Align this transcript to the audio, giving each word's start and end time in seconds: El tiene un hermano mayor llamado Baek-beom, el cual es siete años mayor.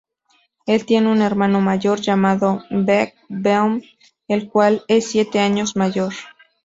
El 0.65 0.83
tiene 0.87 1.11
un 1.11 1.21
hermano 1.21 1.61
mayor 1.61 2.01
llamado 2.01 2.63
Baek-beom, 2.71 3.83
el 4.27 4.49
cual 4.49 4.83
es 4.87 5.11
siete 5.11 5.37
años 5.39 5.75
mayor. 5.75 6.13